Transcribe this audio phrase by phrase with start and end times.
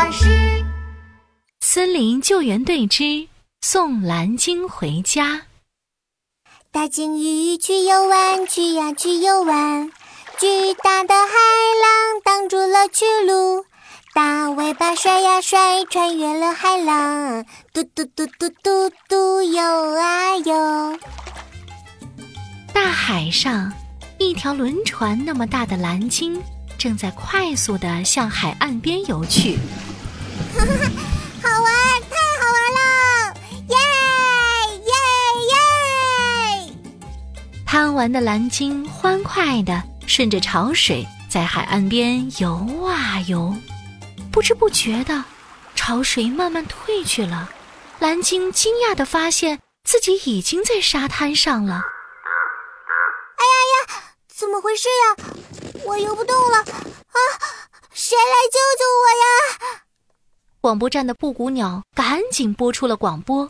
[0.00, 0.64] 巴士。
[1.60, 3.28] 森林救援队之
[3.60, 5.42] 送蓝鲸回家。
[6.72, 9.92] 大鲸鱼去游玩，去呀去游玩，
[10.38, 11.28] 巨大的海
[11.82, 13.66] 浪挡住了去路，
[14.14, 17.44] 大尾巴甩呀甩，穿越了海浪，
[17.74, 20.98] 嘟嘟嘟嘟嘟嘟游啊游。
[22.72, 23.70] 大海上，
[24.16, 26.42] 一条轮船那么大的蓝鲸
[26.78, 29.58] 正在快速地向海岸边游去。
[31.42, 31.72] 好玩，
[32.10, 32.78] 太好玩了！
[33.68, 33.76] 耶
[34.86, 34.92] 耶
[35.48, 36.76] 耶！
[37.66, 43.54] 贪玩的蓝鲸欢快的顺着潮水在海岸边游啊游，
[44.32, 45.24] 不知不觉的，
[45.74, 47.48] 潮水慢慢退去了。
[47.98, 51.82] 蓝鲸惊讶的发现自己已经在沙滩上了。
[53.36, 53.54] 哎呀
[53.96, 54.02] 呀，
[54.34, 55.16] 怎么回事呀？
[55.84, 57.18] 我游不动了啊！
[57.92, 59.80] 谁来救救我呀？
[60.62, 63.46] 广播站的布谷鸟赶紧播出了广播：“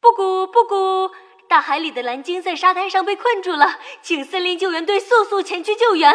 [0.00, 1.12] 布谷布谷，
[1.48, 6.14] 大海里的蓝鲸在沙滩上被困住了，请森林救援队速速前去救援。”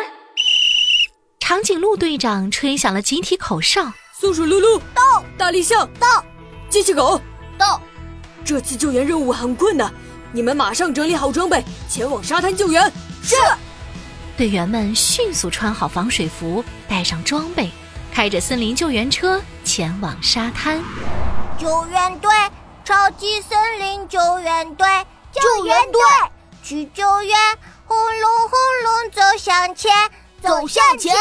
[1.38, 6.24] 长颈鹿队长吹响了集体口哨：“松鼠噜噜到，大力象到，
[6.70, 7.20] 机器狗
[7.58, 7.82] 到。
[8.46, 9.94] 这次救援任务很困难，
[10.32, 12.90] 你们马上整理好装备，前往沙滩救援。”
[13.22, 13.36] 是。
[14.38, 17.70] 队员们迅速穿好防水服，带上装备。
[18.18, 20.84] 开着森林救援车前往沙滩，
[21.56, 22.32] 救援队，
[22.84, 24.88] 超级森林救援队，
[25.32, 26.02] 救援队
[26.64, 27.38] 去救援，
[27.86, 29.92] 轰隆轰隆走向前，
[30.42, 31.14] 走向前，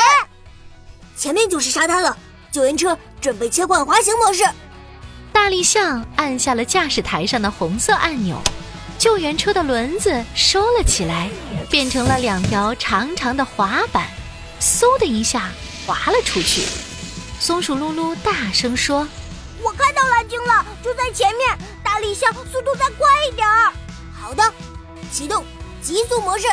[1.15, 2.17] 前面就是沙滩了。
[2.51, 4.43] 救援车准备切换滑行模式。
[5.35, 8.41] 大力象按下了驾驶台上的红色按钮，
[8.99, 11.29] 救援车的轮子收了起来，
[11.69, 14.07] 变成了两条长长的滑板，
[14.59, 15.51] 嗖的一下
[15.87, 16.63] 滑了出去。
[17.47, 19.07] 松鼠噜噜大声说
[19.63, 21.57] ：“我看到蓝鲸了，就在前面。
[21.81, 23.73] 大力象，速度再快一点儿。”
[24.21, 24.43] 好的，
[25.13, 25.45] 启动
[25.81, 26.49] 极速模式。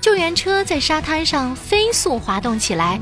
[0.00, 2.98] 救援车在沙滩上飞速滑动起来，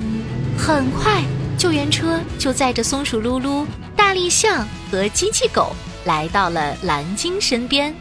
[0.59, 1.23] 很快，
[1.57, 3.65] 救援车就载着松鼠噜噜、
[3.97, 5.77] 大力象和机器狗
[6.07, 7.95] 来到了蓝鲸身边。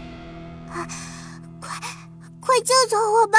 [0.72, 0.88] 啊，
[1.62, 1.80] 快，
[2.42, 3.38] 快救救我吧！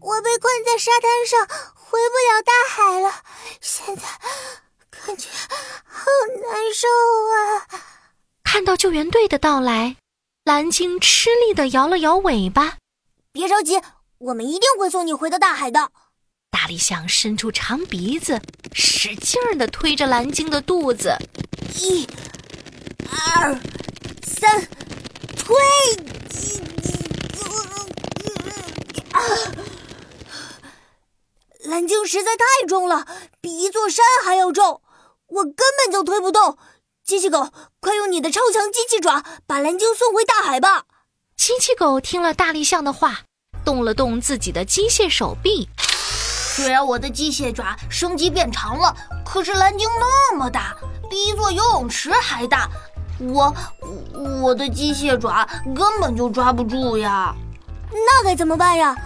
[0.00, 3.12] 我被困在沙滩上，回不了大海了。
[3.60, 4.02] 现在。
[5.06, 5.28] 感觉
[5.84, 6.04] 好
[6.50, 6.88] 难受
[7.30, 7.68] 啊！
[8.42, 9.98] 看到救援队的到来，
[10.42, 12.78] 蓝鲸吃力的摇了摇尾巴。
[13.30, 13.80] 别着急，
[14.18, 15.92] 我们一定会送你回到大海的。
[16.50, 18.40] 大力象伸出长鼻子，
[18.72, 21.16] 使劲儿的推着蓝鲸的肚子。
[21.76, 22.04] 一、
[23.36, 23.54] 二、
[24.24, 24.68] 三，
[25.36, 25.54] 推！
[29.12, 29.22] 啊！
[31.66, 33.06] 蓝鲸实在太重了，
[33.40, 34.80] 比一座山还要重。
[35.28, 36.56] 我根本就推不动，
[37.04, 37.50] 机器狗，
[37.80, 40.84] 快用你的超强机器爪把蓝鲸送回大海吧！
[41.36, 43.20] 机器狗听了大力象的话，
[43.64, 45.68] 动了动自己的机械手臂。
[45.78, 50.74] 虽然我的机械爪升级变长了，可是蓝鲸那么大，
[51.10, 52.68] 比一座游泳池还大，
[53.20, 53.54] 我
[54.42, 57.34] 我的机械爪根本就抓不住呀！
[57.90, 58.96] 那该怎么办呀？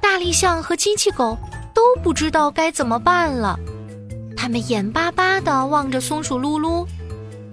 [0.00, 1.36] 大力象和机器狗
[1.74, 3.58] 都不知道该怎么办了。
[4.48, 6.86] 他们眼巴巴地望着松鼠噜噜，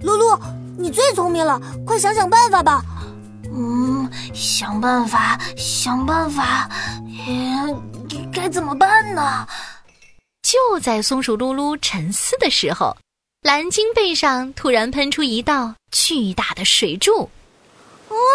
[0.02, 0.40] 噜噜，
[0.78, 2.82] 你最聪明了，快想想办法吧。
[3.52, 6.70] 嗯，想办法，想办法，
[7.28, 9.46] 嗯该怎么办呢？
[10.40, 12.96] 就在松鼠噜噜沉思的时候，
[13.42, 17.28] 蓝鲸背上突然喷出一道巨大的水柱。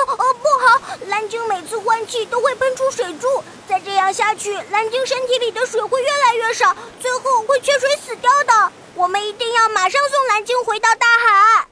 [0.07, 0.97] 哦哦，不好！
[1.07, 8.72] 蓝鲸每次换气都会喷出水柱，再这样下去，蓝鲸身体里的水会越来越少，最后会缺水死掉的。
[8.95, 11.67] 我们一定要马上送蓝鲸回到大海。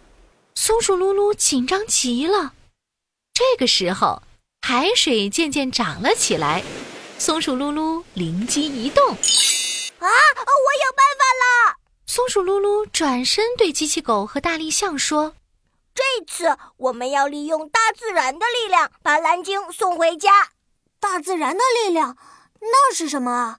[0.56, 2.54] 松鼠噜噜紧张极了。
[3.34, 4.22] 这个时候，
[4.62, 6.64] 海水渐渐涨了起来。
[7.18, 11.76] 松鼠噜噜灵机一动：“啊，我有办法了！”
[12.08, 15.34] 松鼠噜噜转身对机器狗和大力象说。
[16.00, 20.30] 这次我们要利用大自然的力量把蓝鲸送回家。
[20.98, 22.16] 大自然的力量，
[22.62, 23.58] 那是什么啊？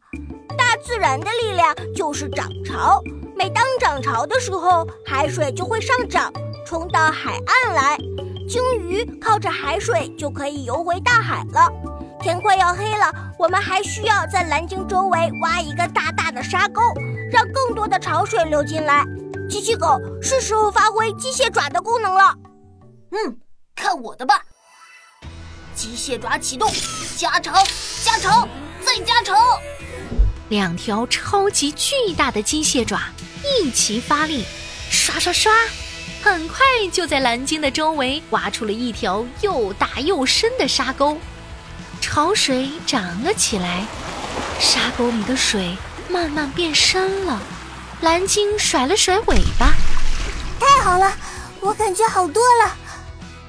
[0.56, 3.02] 大自然的力量就是涨潮。
[3.36, 6.32] 每当涨潮的时候，海水就会上涨，
[6.64, 7.98] 冲到海岸来。
[8.48, 11.70] 鲸鱼靠着海水就可以游回大海了。
[12.22, 16.80] 天快要黑了，我们还需要在蓝鲸周围挖一个大大的沙沟，
[17.30, 19.04] 让更多的潮水流进来。
[19.50, 22.32] 机器狗是时候发挥机械爪的功能了。
[23.10, 23.36] 嗯，
[23.74, 24.40] 看我的吧！
[25.74, 26.72] 机械爪启动，
[27.16, 27.54] 加长，
[28.04, 28.48] 加长，
[28.84, 29.36] 再加长。
[30.50, 33.02] 两条超级巨大的机械爪
[33.44, 34.44] 一齐发力，
[34.88, 35.52] 刷刷刷，
[36.22, 41.18] 很快就在蓝鲸的周围挖出了一条又大又深的沙沟，
[42.00, 43.84] 潮水涨了起来，
[44.60, 45.76] 沙沟里的水
[46.08, 47.42] 慢慢变深了。
[48.02, 49.74] 蓝鲸甩了甩尾巴，
[50.58, 51.12] 太好了，
[51.60, 52.74] 我感觉好多了。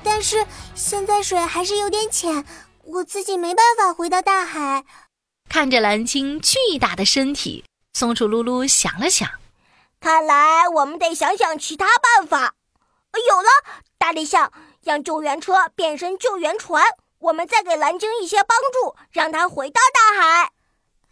[0.03, 0.45] 但是
[0.75, 2.45] 现在水还是有点浅，
[2.83, 4.83] 我自己没办法回到大海。
[5.47, 7.63] 看着蓝鲸巨大的身体，
[7.93, 9.29] 松鼠噜噜想了想，
[10.01, 12.53] 看来我们得想想其他办法。
[13.29, 13.47] 有了，
[13.97, 14.51] 大力象，
[14.83, 16.83] 让救援车变身救援船，
[17.19, 20.51] 我们再给蓝鲸一些帮助，让它回到大海。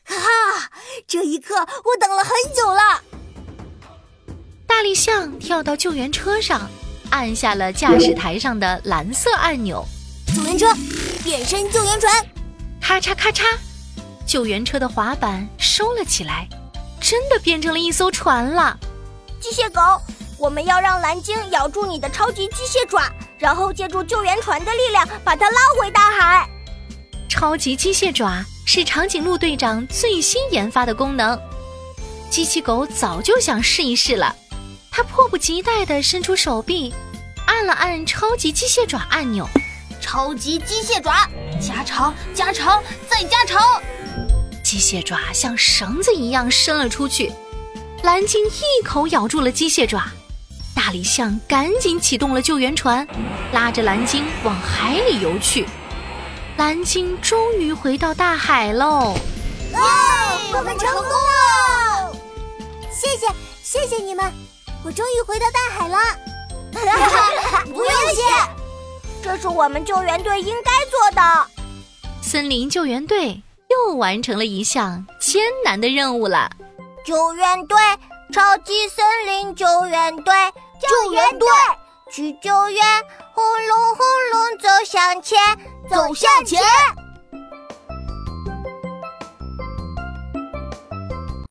[0.04, 0.72] 哈哈，
[1.08, 3.02] 这一刻我等了很久了。
[4.70, 6.70] 大力象跳到救援车上，
[7.10, 9.84] 按下了驾驶台上的蓝色按钮。
[10.28, 10.68] 救援车
[11.24, 12.26] 变身救援船，
[12.80, 13.46] 咔嚓咔嚓，
[14.28, 16.48] 救援车的滑板收了起来，
[17.02, 18.78] 真的变成了一艘船了。
[19.42, 19.82] 机械狗，
[20.38, 26.48] 我们要让蓝鲸咬住你的超级机械爪，然后借助救援船的力量把它拉回大海。
[27.28, 31.38] 超级机械爪是长颈鹿队长最新研发的功能，
[32.30, 34.36] 机器狗早就想试一试了。
[35.00, 36.94] 他迫不及待地伸出手臂，
[37.46, 39.48] 按了按超级机械爪按钮。
[40.02, 41.26] 超级机械爪，
[41.58, 43.82] 加长，加长，再加长。
[44.62, 47.32] 机械爪像绳子一样伸了出去。
[48.04, 50.04] 蓝鲸一口咬住了机械爪。
[50.76, 53.08] 大力象赶紧启动了救援船，
[53.54, 55.66] 拉着蓝鲸往海里游去。
[56.58, 59.16] 蓝鲸终于回到大海喽！
[59.74, 62.14] 哦，我们成功了！
[62.92, 64.49] 谢谢，谢谢你们。
[64.86, 65.98] 我终于回到大海了，
[67.74, 68.24] 不用谢，
[69.22, 71.48] 这是我们救援队应该做的。
[72.22, 76.50] 森林救援队又完成了一项艰难的任务了。
[77.06, 77.78] 救援队，
[78.32, 80.34] 超级森林救援队，
[80.80, 81.48] 救援队
[82.12, 82.86] 去救援，
[83.34, 85.38] 轰隆轰隆走向前，
[85.90, 86.62] 走向前。